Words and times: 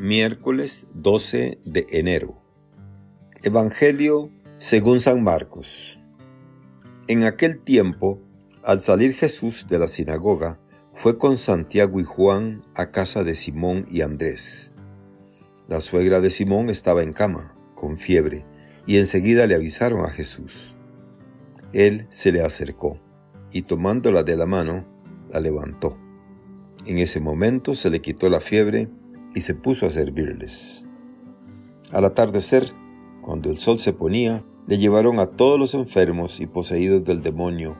Miércoles 0.00 0.86
12 0.94 1.58
de 1.62 1.86
enero. 1.90 2.40
Evangelio 3.42 4.30
según 4.56 4.98
San 4.98 5.22
Marcos. 5.22 6.00
En 7.06 7.24
aquel 7.24 7.60
tiempo, 7.60 8.18
al 8.62 8.80
salir 8.80 9.12
Jesús 9.12 9.66
de 9.68 9.78
la 9.78 9.88
sinagoga, 9.88 10.58
fue 10.94 11.18
con 11.18 11.36
Santiago 11.36 12.00
y 12.00 12.04
Juan 12.04 12.62
a 12.74 12.90
casa 12.92 13.24
de 13.24 13.34
Simón 13.34 13.84
y 13.90 14.00
Andrés. 14.00 14.72
La 15.68 15.82
suegra 15.82 16.22
de 16.22 16.30
Simón 16.30 16.70
estaba 16.70 17.02
en 17.02 17.12
cama, 17.12 17.54
con 17.74 17.98
fiebre, 17.98 18.46
y 18.86 18.96
enseguida 18.96 19.46
le 19.46 19.54
avisaron 19.54 20.06
a 20.06 20.08
Jesús. 20.08 20.78
Él 21.74 22.06
se 22.08 22.32
le 22.32 22.40
acercó 22.40 22.98
y 23.52 23.60
tomándola 23.60 24.22
de 24.22 24.38
la 24.38 24.46
mano, 24.46 24.86
la 25.30 25.40
levantó. 25.40 25.98
En 26.86 26.96
ese 26.96 27.20
momento 27.20 27.74
se 27.74 27.90
le 27.90 28.00
quitó 28.00 28.30
la 28.30 28.40
fiebre 28.40 28.88
y 29.34 29.40
se 29.40 29.54
puso 29.54 29.86
a 29.86 29.90
servirles. 29.90 30.88
Al 31.92 32.04
atardecer, 32.04 32.64
cuando 33.22 33.50
el 33.50 33.58
sol 33.58 33.78
se 33.78 33.92
ponía, 33.92 34.44
le 34.66 34.78
llevaron 34.78 35.18
a 35.18 35.26
todos 35.26 35.58
los 35.58 35.74
enfermos 35.74 36.40
y 36.40 36.46
poseídos 36.46 37.04
del 37.04 37.22
demonio, 37.22 37.76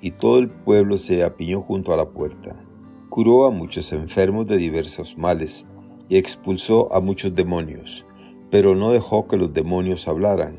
y 0.00 0.10
todo 0.10 0.38
el 0.38 0.50
pueblo 0.50 0.96
se 0.96 1.22
apiñó 1.22 1.60
junto 1.60 1.92
a 1.92 1.96
la 1.96 2.10
puerta. 2.10 2.64
Curó 3.08 3.46
a 3.46 3.50
muchos 3.50 3.92
enfermos 3.92 4.46
de 4.46 4.56
diversos 4.56 5.16
males 5.16 5.66
y 6.08 6.16
expulsó 6.16 6.92
a 6.92 7.00
muchos 7.00 7.34
demonios, 7.34 8.04
pero 8.50 8.74
no 8.74 8.90
dejó 8.90 9.28
que 9.28 9.36
los 9.36 9.52
demonios 9.54 10.08
hablaran, 10.08 10.58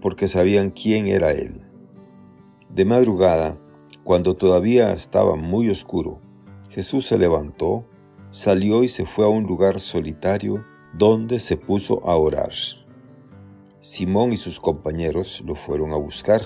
porque 0.00 0.28
sabían 0.28 0.70
quién 0.70 1.08
era 1.08 1.32
él. 1.32 1.66
De 2.70 2.84
madrugada, 2.84 3.58
cuando 4.04 4.36
todavía 4.36 4.92
estaba 4.92 5.34
muy 5.34 5.68
oscuro, 5.68 6.20
Jesús 6.70 7.06
se 7.06 7.18
levantó, 7.18 7.84
salió 8.36 8.84
y 8.84 8.88
se 8.88 9.06
fue 9.06 9.24
a 9.24 9.28
un 9.28 9.44
lugar 9.44 9.80
solitario 9.80 10.62
donde 10.92 11.40
se 11.40 11.56
puso 11.56 12.06
a 12.06 12.16
orar. 12.16 12.52
Simón 13.78 14.30
y 14.30 14.36
sus 14.36 14.60
compañeros 14.60 15.42
lo 15.46 15.54
fueron 15.54 15.94
a 15.94 15.96
buscar. 15.96 16.42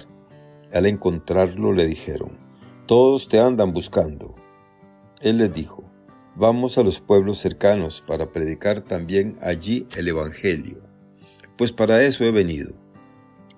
Al 0.72 0.86
encontrarlo 0.86 1.72
le 1.72 1.86
dijeron, 1.86 2.38
Todos 2.86 3.28
te 3.28 3.40
andan 3.40 3.72
buscando. 3.72 4.36
Él 5.20 5.38
les 5.38 5.52
dijo, 5.52 5.82
Vamos 6.36 6.78
a 6.78 6.84
los 6.84 7.00
pueblos 7.00 7.38
cercanos 7.38 8.04
para 8.06 8.30
predicar 8.30 8.82
también 8.82 9.36
allí 9.42 9.88
el 9.96 10.06
Evangelio, 10.06 10.78
pues 11.58 11.72
para 11.72 12.04
eso 12.04 12.24
he 12.24 12.30
venido. 12.30 12.72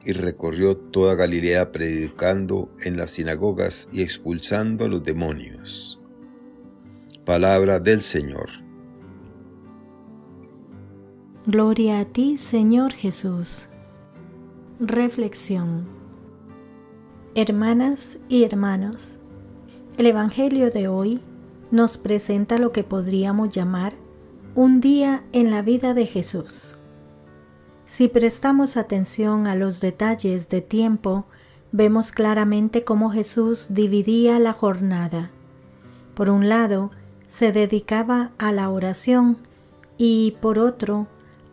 Y 0.02 0.12
recorrió 0.12 0.78
toda 0.78 1.16
Galilea 1.16 1.70
predicando 1.70 2.70
en 2.82 2.96
las 2.96 3.10
sinagogas 3.10 3.90
y 3.92 4.00
expulsando 4.00 4.86
a 4.86 4.88
los 4.88 5.04
demonios. 5.04 6.01
Palabra 7.24 7.78
del 7.78 8.02
Señor. 8.02 8.50
Gloria 11.46 12.00
a 12.00 12.04
ti, 12.04 12.36
Señor 12.36 12.92
Jesús. 12.94 13.68
Reflexión. 14.80 15.86
Hermanas 17.36 18.18
y 18.28 18.42
hermanos, 18.42 19.20
el 19.98 20.06
Evangelio 20.06 20.72
de 20.72 20.88
hoy 20.88 21.20
nos 21.70 21.96
presenta 21.96 22.58
lo 22.58 22.72
que 22.72 22.82
podríamos 22.82 23.50
llamar 23.50 23.92
un 24.56 24.80
día 24.80 25.22
en 25.30 25.52
la 25.52 25.62
vida 25.62 25.94
de 25.94 26.06
Jesús. 26.06 26.76
Si 27.86 28.08
prestamos 28.08 28.76
atención 28.76 29.46
a 29.46 29.54
los 29.54 29.80
detalles 29.80 30.48
de 30.48 30.60
tiempo, 30.60 31.26
vemos 31.70 32.10
claramente 32.10 32.82
cómo 32.82 33.10
Jesús 33.10 33.68
dividía 33.70 34.40
la 34.40 34.52
jornada. 34.52 35.30
Por 36.14 36.28
un 36.28 36.48
lado, 36.48 36.90
se 37.32 37.50
dedicaba 37.50 38.30
a 38.36 38.52
la 38.52 38.68
oración 38.68 39.38
y 39.96 40.36
por 40.42 40.58
otro 40.58 41.06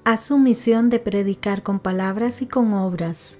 a 0.04 0.18
su 0.18 0.38
misión 0.38 0.90
de 0.90 1.00
predicar 1.00 1.64
con 1.64 1.80
palabras 1.80 2.42
y 2.42 2.48
con 2.48 2.74
obras, 2.74 3.40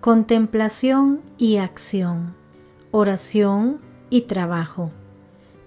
contemplación 0.00 1.20
y 1.36 1.58
acción, 1.58 2.34
oración 2.92 3.78
y 4.08 4.22
trabajo, 4.22 4.90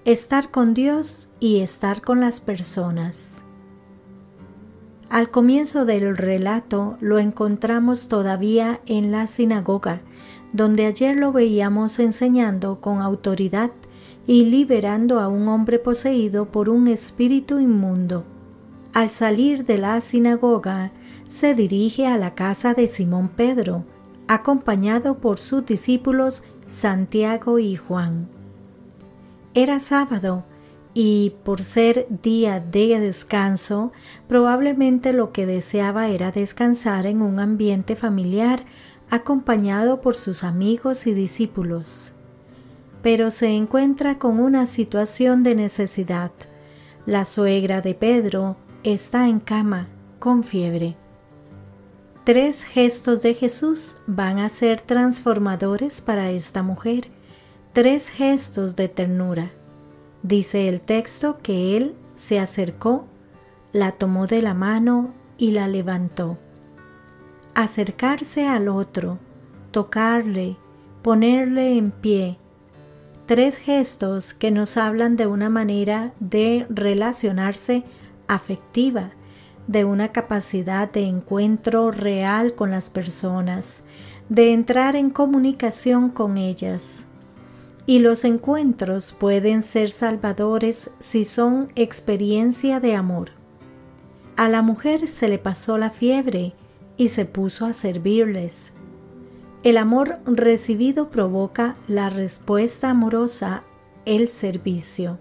estar 0.04 0.50
con 0.50 0.74
Dios 0.74 1.30
y 1.40 1.60
estar 1.60 2.02
con 2.02 2.22
las 2.22 2.40
personas. 2.40 3.44
Al 5.10 5.30
comienzo 5.30 5.86
del 5.86 6.18
relato 6.18 6.98
lo 7.02 7.20
encontramos 7.20 8.08
todavía 8.08 8.82
en 8.88 9.12
la 9.12 9.28
sinagoga, 9.28 10.02
donde 10.54 10.88
ayer 10.88 11.16
lo 11.16 11.32
veíamos 11.32 12.00
enseñando 12.00 12.82
con 12.82 13.00
autoridad 13.00 13.70
y 14.26 14.46
liberando 14.46 15.20
a 15.20 15.28
un 15.28 15.48
hombre 15.48 15.80
poseído 15.80 16.46
por 16.46 16.70
un 16.70 16.88
espíritu 16.88 17.60
inmundo. 17.60 18.24
Al 18.94 19.10
salir 19.10 19.66
de 19.66 19.78
la 19.78 20.00
sinagoga, 20.02 20.92
se 21.26 21.56
dirige 21.56 22.08
a 22.08 22.18
la 22.18 22.36
casa 22.36 22.74
de 22.74 22.88
Simón 22.88 23.30
Pedro, 23.30 23.84
acompañado 24.28 25.18
por 25.18 25.40
sus 25.40 25.66
discípulos 25.66 26.44
Santiago 26.66 27.60
y 27.60 27.76
Juan. 27.76 28.30
Era 29.54 29.80
sábado 29.80 30.46
y 30.94 31.34
por 31.44 31.64
ser 31.64 32.08
día 32.22 32.60
de 32.60 33.00
descanso, 33.00 33.92
probablemente 34.28 35.12
lo 35.12 35.32
que 35.32 35.46
deseaba 35.46 36.08
era 36.08 36.32
descansar 36.32 37.08
en 37.08 37.22
un 37.22 37.40
ambiente 37.40 37.96
familiar 37.96 38.64
acompañado 39.10 40.02
por 40.02 40.16
sus 40.16 40.44
amigos 40.44 41.08
y 41.08 41.14
discípulos 41.14 42.14
pero 43.04 43.30
se 43.30 43.50
encuentra 43.50 44.18
con 44.18 44.40
una 44.40 44.66
situación 44.66 45.44
de 45.44 45.54
necesidad. 45.54 46.32
La 47.06 47.26
suegra 47.26 47.82
de 47.82 47.94
Pedro 47.94 48.56
está 48.84 49.28
en 49.28 49.42
cama, 49.42 49.90
con 50.20 50.44
fiebre. 50.44 50.96
Tres 52.24 52.64
gestos 52.64 53.22
de 53.22 53.34
Jesús 53.34 53.98
van 54.08 54.40
a 54.40 54.48
ser 54.48 54.80
transformadores 54.80 56.00
para 56.00 56.32
esta 56.32 56.64
mujer, 56.64 57.10
tres 57.74 58.10
gestos 58.10 58.78
de 58.78 58.88
ternura. 58.88 59.52
Dice 60.22 60.70
el 60.70 60.80
texto 60.80 61.40
que 61.44 61.76
él 61.76 61.96
se 62.16 62.40
acercó, 62.40 63.06
la 63.74 63.92
tomó 63.92 64.28
de 64.28 64.42
la 64.42 64.54
mano 64.54 65.14
y 65.38 65.52
la 65.52 65.68
levantó. 65.68 66.38
Acercarse 67.54 68.48
al 68.48 68.70
otro, 68.70 69.20
tocarle, 69.72 70.56
ponerle 71.02 71.78
en 71.78 71.92
pie, 71.92 72.38
tres 73.26 73.58
gestos 73.58 74.34
que 74.34 74.52
nos 74.52 74.78
hablan 74.78 75.16
de 75.16 75.28
una 75.28 75.50
manera 75.50 76.14
de 76.20 76.66
relacionarse 76.70 77.84
afectiva, 78.28 79.12
de 79.68 79.86
una 79.86 80.12
capacidad 80.12 80.92
de 80.92 81.08
encuentro 81.08 81.92
real 81.92 82.54
con 82.54 82.72
las 82.72 82.90
personas, 82.90 83.84
de 84.30 84.54
entrar 84.54 84.96
en 84.96 85.10
comunicación 85.10 86.10
con 86.10 86.38
ellas. 86.38 87.06
Y 87.86 88.00
los 88.00 88.24
encuentros 88.24 89.14
pueden 89.14 89.62
ser 89.62 89.90
salvadores 89.90 90.90
si 91.00 91.26
son 91.26 91.72
experiencia 91.76 92.80
de 92.80 92.96
amor. 92.96 93.32
A 94.36 94.48
la 94.48 94.62
mujer 94.62 95.08
se 95.08 95.28
le 95.28 95.38
pasó 95.38 95.78
la 95.78 95.90
fiebre 95.90 96.54
y 96.98 97.10
se 97.10 97.26
puso 97.26 97.66
a 97.66 97.74
servirles. 97.74 98.74
El 99.64 99.78
amor 99.78 100.20
recibido 100.26 101.10
provoca 101.10 101.78
la 101.88 102.10
respuesta 102.10 102.90
amorosa, 102.90 103.64
el 104.06 104.28
servicio. 104.28 105.20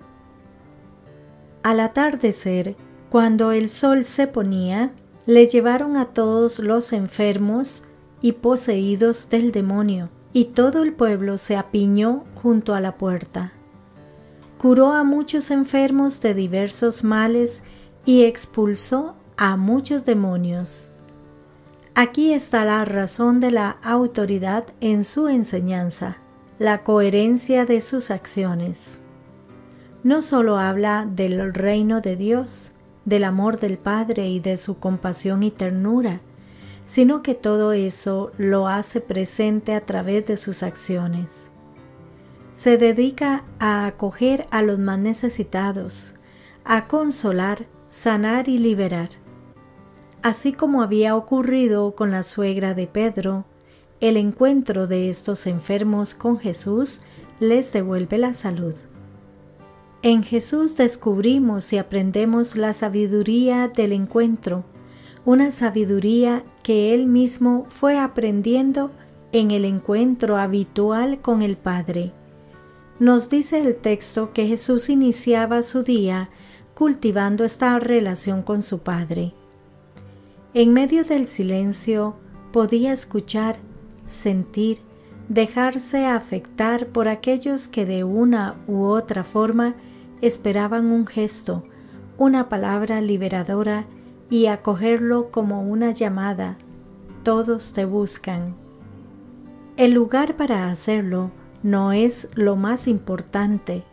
Al 1.63 1.79
atardecer, 1.79 2.75
cuando 3.09 3.53
el 3.53 3.71
sol 3.71 4.05
se 4.05 4.27
ponía, 4.27 4.93
le 5.27 5.47
llevaron 5.47 5.97
a 5.97 6.07
todos 6.07 6.59
los 6.59 6.93
enfermos 6.93 7.85
y 8.21 8.33
poseídos 8.33 9.31
del 9.31 9.53
demonio, 9.53 10.11
y 10.33 10.47
todo 10.47 10.83
el 10.83 10.93
pueblo 10.93 11.39
se 11.39 11.57
apiñó 11.57 12.25
junto 12.35 12.75
a 12.75 12.81
la 12.81 12.99
puerta. 12.99 13.53
Curó 14.59 14.93
a 14.93 15.05
muchos 15.05 15.53
enfermos 15.53 16.21
de 16.21 16.35
diversos 16.35 17.05
males 17.05 17.63
y 18.05 18.25
expulsó 18.25 19.15
a 19.37 19.57
muchos 19.57 20.05
demonios. 20.05 20.92
Aquí 21.95 22.33
está 22.33 22.65
la 22.65 22.87
razón 22.87 23.39
de 23.41 23.51
la 23.51 23.77
autoridad 23.83 24.65
en 24.81 25.05
su 25.05 25.29
enseñanza, 25.29 26.17
la 26.59 26.85
coherencia 26.85 27.67
de 27.67 27.83
sus 27.83 28.11
acciones. 28.11 29.03
No 30.03 30.23
solo 30.23 30.57
habla 30.57 31.07
del 31.07 31.53
reino 31.53 32.01
de 32.01 32.17
Dios, 32.17 32.73
del 33.05 33.25
amor 33.25 33.61
del 33.61 33.77
Padre 33.77 34.27
y 34.29 34.41
de 34.41 34.57
su 34.57 34.79
compasión 34.79 35.43
y 35.43 35.51
ternura, 35.51 36.23
sino 36.87 37.23
que 37.23 37.35
todo 37.35 37.73
eso 37.73 38.33
lo 38.39 38.69
hace 38.69 39.03
presente 39.03 39.75
a 39.75 39.85
través 39.85 40.25
de 40.25 40.39
sus 40.39 40.63
acciones. 40.63 41.51
Se 42.53 42.79
dedica 42.79 43.45
a 43.59 43.85
acoger 43.85 44.47
a 44.51 44.63
los 44.63 44.79
más 44.79 44.99
necesitados, 44.99 46.15
a 46.65 46.89
consolar, 46.89 47.67
sanar 47.87 48.49
y 48.49 48.57
liberar. 48.57 49.11
Así 50.23 50.53
como 50.53 50.83
había 50.83 51.17
ocurrido 51.17 51.97
con 51.97 52.13
la 52.13 52.23
suegra 52.23 52.75
de 52.75 52.87
Pedro, 52.87 53.45
el 54.01 54.17
encuentro 54.17 54.87
de 54.87 55.09
estos 55.09 55.49
enfermos 55.49 56.15
con 56.15 56.39
Jesús 56.39 57.01
les 57.41 57.73
devuelve 57.73 58.19
la 58.19 58.33
salud. 58.33 58.75
En 60.03 60.23
Jesús 60.23 60.77
descubrimos 60.77 61.73
y 61.73 61.79
aprendemos 61.79 62.57
la 62.57 62.73
sabiduría 62.73 63.67
del 63.67 63.93
encuentro, 63.93 64.65
una 65.25 65.51
sabiduría 65.51 66.45
que 66.63 66.95
Él 66.95 67.07
mismo 67.07 67.67
fue 67.69 67.99
aprendiendo 67.99 68.93
en 69.33 69.51
el 69.51 69.65
encuentro 69.65 70.37
habitual 70.37 71.21
con 71.21 71.43
el 71.43 71.57
Padre. 71.57 72.13
Nos 73.01 73.29
dice 73.29 73.61
el 73.61 73.75
texto 73.75 74.33
que 74.33 74.47
Jesús 74.47 74.89
iniciaba 74.89 75.63
su 75.63 75.83
día 75.83 76.31
cultivando 76.75 77.45
esta 77.45 77.77
relación 77.81 78.43
con 78.43 78.63
su 78.63 78.81
Padre. 78.81 79.35
En 80.55 80.75
medio 80.75 81.05
del 81.05 81.27
silencio 81.27 82.15
podía 82.53 82.93
escuchar, 82.93 83.57
sentir, 84.05 84.81
dejarse 85.31 86.05
afectar 86.05 86.89
por 86.89 87.09
aquellos 87.09 87.69
que 87.69 87.87
de 87.87 88.05
una 88.05 88.57
u 88.67 88.85
otra 88.85 89.25
forma 89.25 89.77
esperaban 90.21 90.93
un 90.93 91.07
gesto, 91.07 91.65
una 92.19 92.51
palabra 92.51 93.01
liberadora 93.01 93.87
y 94.29 94.45
acogerlo 94.47 95.31
como 95.31 95.63
una 95.63 95.91
llamada. 95.93 96.59
Todos 97.23 97.73
te 97.73 97.87
buscan. 97.87 98.55
El 99.79 99.93
lugar 99.93 100.37
para 100.37 100.69
hacerlo 100.69 101.31
no 101.63 101.93
es 101.93 102.29
lo 102.35 102.57
más 102.57 102.89
importante, 102.89 103.85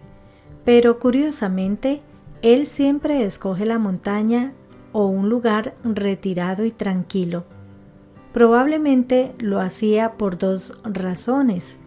pero 0.65 0.99
curiosamente, 0.99 2.01
Él 2.41 2.67
siempre 2.67 3.23
escoge 3.23 3.65
la 3.65 3.79
montaña 3.79 4.53
o 4.91 5.05
un 5.07 5.29
lugar 5.29 5.75
retirado 5.83 6.65
y 6.65 6.71
tranquilo. 6.71 7.45
Probablemente 8.33 9.33
lo 9.39 9.59
hacía 9.59 10.13
por 10.13 10.37
dos 10.37 10.77
razones 10.83 11.79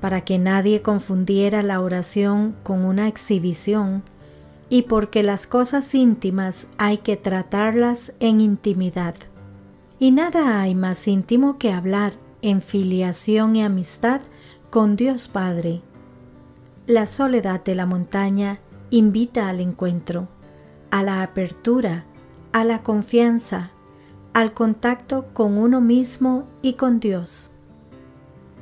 para 0.00 0.22
que 0.22 0.38
nadie 0.38 0.82
confundiera 0.82 1.62
la 1.62 1.80
oración 1.80 2.54
con 2.62 2.84
una 2.84 3.08
exhibición 3.08 4.02
y 4.68 4.82
porque 4.82 5.22
las 5.22 5.46
cosas 5.46 5.94
íntimas 5.94 6.68
hay 6.78 6.98
que 6.98 7.16
tratarlas 7.16 8.12
en 8.20 8.40
intimidad. 8.40 9.14
Y 9.98 10.10
nada 10.10 10.60
hay 10.60 10.74
más 10.74 11.06
íntimo 11.08 11.58
que 11.58 11.72
hablar 11.72 12.14
en 12.42 12.60
filiación 12.60 13.56
y 13.56 13.62
amistad 13.62 14.20
con 14.70 14.96
Dios 14.96 15.28
Padre. 15.28 15.82
La 16.86 17.06
soledad 17.06 17.64
de 17.64 17.74
la 17.74 17.86
montaña 17.86 18.60
invita 18.90 19.48
al 19.48 19.60
encuentro, 19.60 20.28
a 20.90 21.02
la 21.02 21.22
apertura, 21.22 22.04
a 22.56 22.64
la 22.64 22.82
confianza, 22.82 23.70
al 24.32 24.54
contacto 24.54 25.26
con 25.34 25.58
uno 25.58 25.82
mismo 25.82 26.48
y 26.62 26.72
con 26.72 27.00
Dios. 27.00 27.50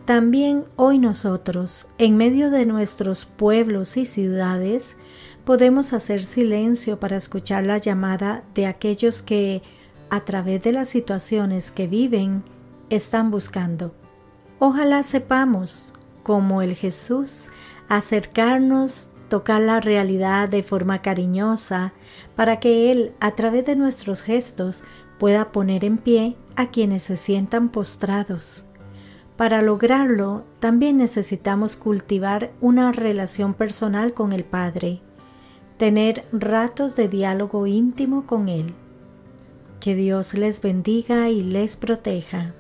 También 0.05 0.65
hoy 0.75 0.99
nosotros, 0.99 1.87
en 1.99 2.17
medio 2.17 2.51
de 2.51 2.67
nuestros 2.67 3.25
pueblos 3.25 3.97
y 3.97 4.05
ciudades, 4.05 4.97
podemos 5.45 5.93
hacer 5.93 6.25
silencio 6.25 6.99
para 6.99 7.17
escuchar 7.17 7.67
la 7.67 7.79
llamada 7.79 8.43
de 8.57 8.67
aquellos 8.67 9.23
que, 9.23 9.63
a 10.11 10.25
través 10.25 10.61
de 10.65 10.73
las 10.73 10.89
situaciones 10.89 11.71
que 11.71 11.87
viven, 11.87 12.43
están 12.91 13.31
buscando. 13.31 13.95
Ojalá 14.59 15.05
sepamos, 15.05 15.95
como 16.25 16.63
el 16.63 16.75
Jesús, 16.75 17.47
acercarnos, 17.89 19.13
tocar 19.35 19.61
la 19.61 19.81
realidad 19.81 20.49
de 20.49 20.63
forma 20.63 21.03
cariñosa, 21.03 21.93
para 22.37 22.61
que 22.61 22.93
Él, 22.93 23.13
a 23.19 23.33
través 23.33 23.67
de 23.67 23.75
nuestros 23.75 24.23
gestos, 24.23 24.85
pueda 25.19 25.51
poner 25.51 25.85
en 25.85 25.99
pie 25.99 26.37
a 26.55 26.71
quienes 26.71 27.03
se 27.03 27.17
sientan 27.17 27.69
postrados 27.69 28.67
para 29.37 29.63
lograrlo, 29.63 30.45
también 30.61 30.97
necesitamos 30.97 31.77
cultivar 31.77 32.53
una 32.61 32.93
relación 32.93 33.55
personal 33.55 34.15
con 34.15 34.33
el 34.33 34.45
Padre, 34.45 35.01
tener 35.77 36.25
ratos 36.31 36.95
de 36.95 37.09
diálogo 37.09 37.67
íntimo 37.67 38.27
con 38.27 38.49
Él. 38.49 38.67
Que 39.81 39.97
Dios 39.97 40.35
les 40.35 40.63
bendiga 40.63 41.31
y 41.31 41.43
les 41.43 41.77
proteja. 41.77 42.55